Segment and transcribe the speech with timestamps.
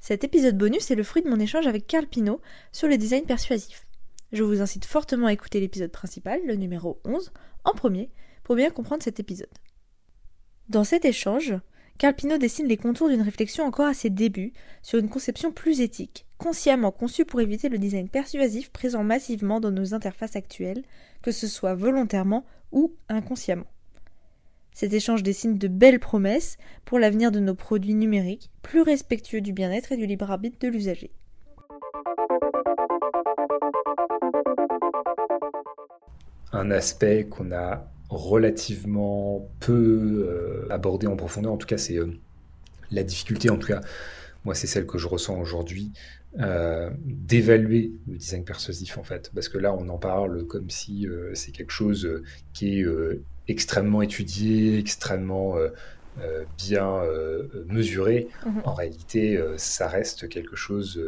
[0.00, 2.40] Cet épisode bonus est le fruit de mon échange avec Carl Pinault
[2.72, 3.86] sur le design persuasif.
[4.32, 7.32] Je vous incite fortement à écouter l'épisode principal, le numéro 11,
[7.64, 8.10] en premier,
[8.42, 9.46] pour bien comprendre cet épisode.
[10.68, 11.54] Dans cet échange,
[11.98, 14.52] Carl Pinault dessine les contours d'une réflexion encore à ses débuts
[14.82, 19.70] sur une conception plus éthique, consciemment conçue pour éviter le design persuasif présent massivement dans
[19.70, 20.82] nos interfaces actuelles,
[21.22, 23.66] que ce soit volontairement ou inconsciemment.
[24.72, 29.52] Cet échange dessine de belles promesses pour l'avenir de nos produits numériques, plus respectueux du
[29.52, 31.10] bien-être et du libre arbitre de l'usager.
[36.52, 42.12] Un aspect qu'on a relativement peu euh, abordé en profondeur, en tout cas c'est euh,
[42.90, 43.80] la difficulté, en tout cas
[44.44, 45.92] moi c'est celle que je ressens aujourd'hui,
[46.38, 49.30] euh, d'évaluer le design persuasif en fait.
[49.34, 52.86] Parce que là on en parle comme si c'est quelque chose qui est
[53.50, 55.68] extrêmement étudié, extrêmement euh,
[56.20, 58.28] euh, bien euh, mesuré.
[58.46, 58.62] Mhm.
[58.64, 61.00] En réalité, ça reste quelque chose,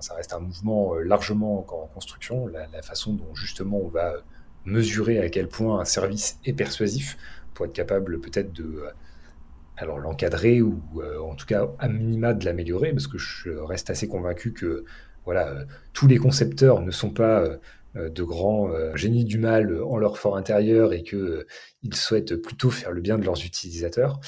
[0.00, 2.46] ça reste un mouvement largement encore en construction.
[2.46, 4.14] La, façon dont justement on va
[4.64, 7.16] mesurer à quel point un service est persuasif
[7.54, 8.84] pour être capable peut-être de
[9.80, 10.80] alors l'encadrer ou
[11.22, 14.84] en tout cas à minima de l'améliorer parce que je reste assez convaincu que
[15.24, 17.44] voilà tous les concepteurs ne sont pas
[17.96, 21.44] euh, de grands euh, génies du mal en leur fort intérieur et qu'ils euh,
[21.92, 24.20] souhaitent plutôt faire le bien de leurs utilisateurs.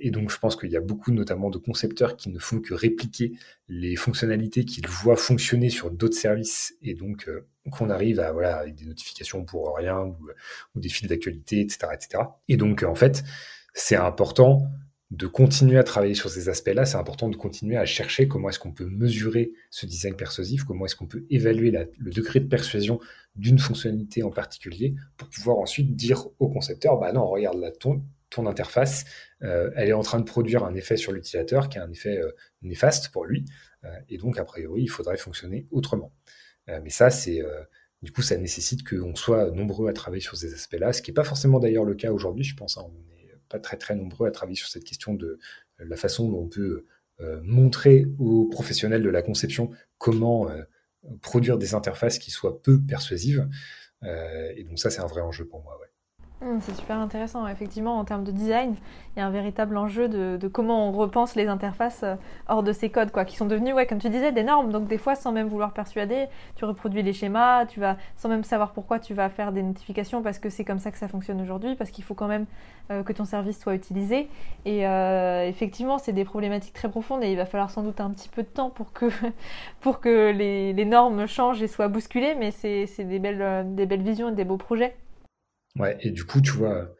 [0.00, 2.72] et donc je pense qu'il y a beaucoup notamment de concepteurs qui ne font que
[2.72, 3.32] répliquer
[3.68, 7.28] les fonctionnalités qu'ils voient fonctionner sur d'autres services et donc
[7.70, 10.16] qu'on arrive à voilà avec des notifications pour rien ou,
[10.74, 12.22] ou des fils d'actualité, etc., etc.
[12.48, 13.24] Et donc en fait
[13.74, 14.70] c'est important
[15.10, 18.60] de continuer à travailler sur ces aspects-là, c'est important de continuer à chercher comment est-ce
[18.60, 23.00] qu'on peut mesurer ce design persuasif, comment est-ce qu'on peut évaluer le degré de persuasion
[23.34, 28.04] d'une fonctionnalité en particulier pour pouvoir ensuite dire au concepteur, bah non, regarde là, ton,
[28.30, 29.04] ton interface,
[29.42, 32.18] euh, elle est en train de produire un effet sur l'utilisateur qui est un effet
[32.18, 32.30] euh,
[32.62, 33.44] néfaste pour lui,
[33.84, 36.12] euh, et donc a priori, il faudrait fonctionner autrement.
[36.68, 37.42] mais ça, c'est...
[38.00, 41.14] du coup, ça nécessite qu'on soit nombreux à travailler sur ces aspects-là, ce qui n'est
[41.14, 42.78] pas forcément d'ailleurs le cas aujourd'hui, je pense.
[42.78, 42.86] Hein,
[43.50, 45.38] pas très très nombreux à travailler sur cette question de
[45.80, 46.86] euh, la façon dont on peut
[47.20, 50.62] euh, montrer aux professionnels de la conception comment euh,
[51.20, 53.48] produire des interfaces qui soient peu persuasives.
[54.02, 55.78] et donc ça, c'est un vrai enjeu pour moi.
[56.42, 57.46] Mmh, c'est super intéressant.
[57.46, 58.74] Effectivement, en termes de design,
[59.14, 62.14] il y a un véritable enjeu de, comment on repense les interfaces euh,
[62.48, 64.72] hors de ces codes, quoi, qui sont devenus, ouais, comme tu disais, des normes.
[64.72, 68.42] Donc des fois, sans même vouloir persuader, tu reproduis les schémas, tu vas, sans même
[68.42, 71.42] savoir pourquoi, tu vas faire des notifications parce que c'est comme ça que ça fonctionne
[71.42, 72.46] aujourd'hui, parce qu'il faut quand même
[72.90, 74.30] euh, que ton service soit utilisé.
[74.64, 78.10] Et euh, effectivement, c'est des problématiques très profondes et il va falloir sans doute un
[78.12, 82.34] petit peu de temps pour que, les, normes changent et soient bousculées.
[82.34, 84.96] Mais c'est des des belles visions et des beaux projets.
[85.76, 86.94] Ouais, et du coup, tu vois,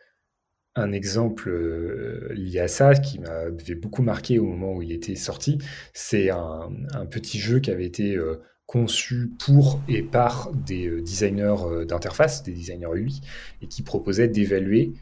[0.76, 5.16] un exemple euh, lié à ça qui m'avait beaucoup marqué au moment où il était
[5.16, 5.58] sorti,
[5.92, 6.70] c'est un,
[7.10, 12.52] petit jeu qui avait été euh, conçu pour et par des euh, designers d'interface, des
[12.52, 13.20] designers UI,
[13.62, 14.92] et qui proposait d'évaluer,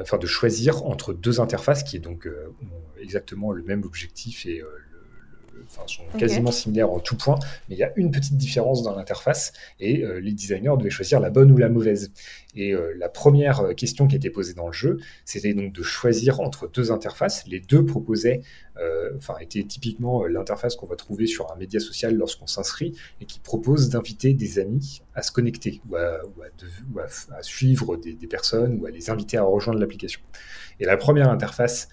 [0.00, 2.28] enfin de choisir entre deux interfaces qui est donc
[3.00, 4.62] exactement le même objectif et
[5.86, 9.52] sont quasiment similaires en tout point, mais il y a une petite différence dans l'interface
[9.80, 12.12] et euh, les designers devaient choisir la bonne ou la mauvaise.
[12.54, 15.82] Et euh, la première euh, question qui était posée dans le jeu, c'était donc de
[15.82, 17.46] choisir entre deux interfaces.
[17.46, 18.40] Les deux proposaient,
[19.16, 23.40] enfin, étaient typiquement l'interface qu'on va trouver sur un média social lorsqu'on s'inscrit et qui
[23.40, 28.90] propose d'inviter des amis à se connecter ou à, suivre des, des personnes ou à
[28.90, 30.20] les inviter à rejoindre l'application.
[30.78, 31.88] Et la première interface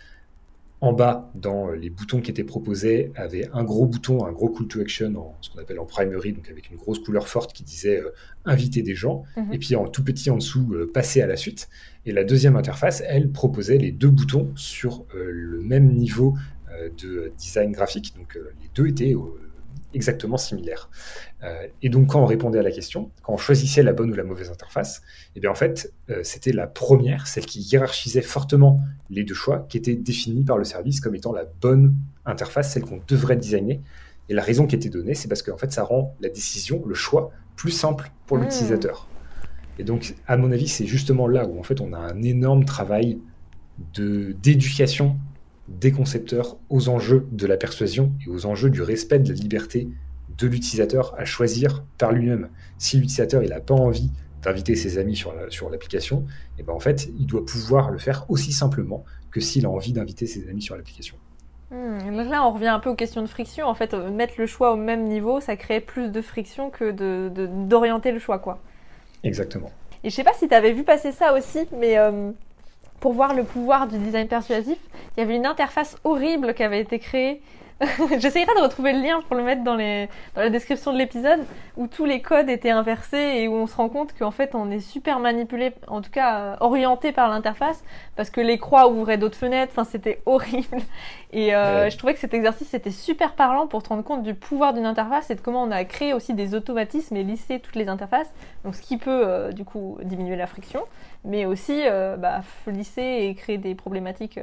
[0.84, 4.68] en bas, dans les boutons qui étaient proposés, avait un gros bouton, un gros call
[4.68, 7.64] to action, en, ce qu'on appelle en primary, donc avec une grosse couleur forte qui
[7.64, 8.14] disait euh,
[8.44, 9.54] inviter des gens, mhm.
[9.54, 11.70] et puis en tout petit en dessous, euh, passer à la suite.
[12.06, 16.36] Et la deuxième interface, elle proposait les deux boutons sur euh, le même niveau
[17.00, 19.14] de design graphique, donc les deux étaient
[19.94, 20.90] exactement similaire.
[21.44, 24.16] Euh, et donc, quand on répondait à la question, quand on choisissait la bonne ou
[24.16, 25.02] la mauvaise interface, et
[25.38, 29.66] eh bien en fait, euh, c'était la première, celle qui hiérarchisait fortement les deux choix,
[29.70, 33.82] qui était définie par le service comme étant la bonne interface, celle qu'on devrait designer.
[34.30, 36.96] Et la raison qui était donnée, c'est parce qu'en fait, ça rend la décision, le
[36.96, 38.42] choix, plus simple pour mmh.
[38.42, 39.08] l'utilisateur.
[39.80, 42.66] Et donc, à mon avis, c'est justement là où en fait, on a un énorme
[42.66, 43.20] travail
[43.96, 45.18] de d'éducation
[45.68, 49.88] des concepteurs aux enjeux de la persuasion et aux enjeux du respect de la liberté
[50.38, 52.50] de l'utilisateur à choisir par lui-même.
[52.78, 54.12] Si l'utilisateur n'a pas envie
[54.42, 56.26] d'inviter ses amis sur l'application,
[56.58, 59.70] et eh ben en fait, il doit pouvoir le faire aussi simplement que s'il a
[59.70, 61.16] envie d'inviter ses amis sur l'application.
[61.72, 63.66] Hmm, là, on revient un peu aux questions de friction.
[63.66, 68.12] En fait, mettre le choix au même niveau, ça crée plus de friction que d'orienter
[68.12, 68.60] le choix, quoi.
[69.24, 69.72] Exactement.
[70.04, 72.32] Et je sais pas si tu avais vu passer ça aussi, mais euh,
[73.04, 74.78] pour voir le pouvoir du design persuasif,
[75.18, 77.42] il y avait une interface horrible qui avait été créée
[78.20, 81.40] J'essayerai de retrouver le lien pour le mettre dans, les, dans la description de l'épisode
[81.78, 84.70] où tous les codes étaient inversés et où on se rend compte qu'en fait on
[84.72, 87.84] est super manipulé, en tout cas euh, orienté par l'interface
[88.16, 90.78] parce que les croix ouvraient d'autres fenêtres, enfin c'était horrible.
[91.32, 94.36] Et euh, je trouvais que cet exercice était super parlant pour te rendre compte du
[94.36, 97.76] pouvoir d'une interface et de comment on a créé aussi des automatismes et lissé toutes
[97.76, 98.32] les interfaces.
[98.64, 100.84] Donc ce qui peut euh, du coup diminuer la friction,
[101.26, 101.84] mais aussi
[102.18, 104.40] bah, lisser et créer des problématiques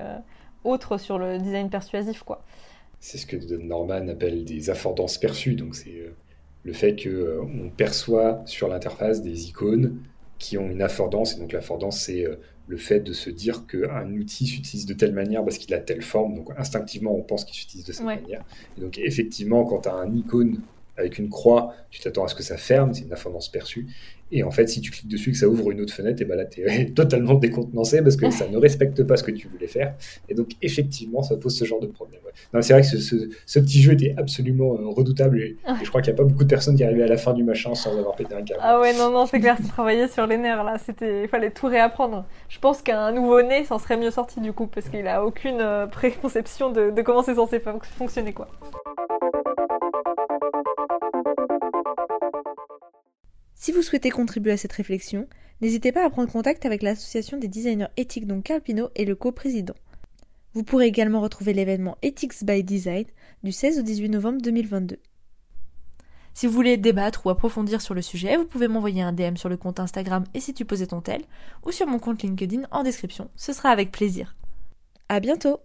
[0.65, 2.43] autres sur le design persuasif quoi.
[3.01, 5.55] C'est ce que Norman appelle des affordances perçues.
[5.55, 6.15] Donc, c'est euh,
[6.65, 9.99] le fait qu'on euh, perçoit sur l'interface des icônes
[10.39, 11.37] qui ont une affordance.
[11.37, 12.37] Et donc, l'affordance, c'est euh,
[12.69, 16.03] le fait de se dire qu'un outil s'utilise de telle manière parce qu'il a telle
[16.03, 16.35] forme.
[16.35, 18.45] Donc, instinctivement, on pense qu'il s'utilise de cette manière.
[18.77, 20.61] Et donc, effectivement, quand tu as un icône
[20.97, 23.89] avec une croix, tu t'attends à ce que ça ferme, c'est une affordance perçue.
[24.33, 26.37] Et en fait, si tu cliques dessus, que ça ouvre une autre fenêtre, et ben
[26.37, 29.67] là, tu es totalement décontenancé parce que ça ne respecte pas ce que tu voulais
[29.67, 29.95] faire.
[30.29, 32.21] Et donc, effectivement, ça pose ce genre de problème.
[32.61, 36.19] C'est vrai que ce, petit jeu était absolument euh, redoutable et, je crois qu'il n'y
[36.19, 38.35] a pas beaucoup de personnes qui arrivaient à la fin du machin sans avoir pété
[38.35, 38.61] un câble.
[38.63, 40.77] Ah ouais, non, non, c'est clair, c'est travailler sur les nerfs là.
[41.03, 42.25] Il fallait tout réapprendre.
[42.49, 45.87] Je pense qu'un nouveau-né s'en serait mieux sorti du coup parce qu'il n'a aucune euh,
[46.01, 47.61] préconception de, de comment c'est censé
[47.97, 48.49] fonctionner quoi.
[53.71, 55.29] Si vous souhaitez contribuer à cette réflexion,
[55.61, 59.77] n'hésitez pas à prendre contact avec l'association des designers éthiques dont Carpino est le co-président.
[60.55, 63.05] Vous pourrez également retrouver l'événement Ethics by Design
[63.45, 64.99] du 16 au 18 novembre 2022.
[66.35, 69.49] Si vous voulez débattre ou approfondir sur le sujet, vous pouvez m'envoyer un DM sur
[69.49, 71.23] le compte Instagram et si tu posais ton tel,
[71.65, 73.31] ou sur mon compte LinkedIn en description.
[73.37, 74.35] Ce sera avec plaisir.
[75.09, 75.61] À bientôt!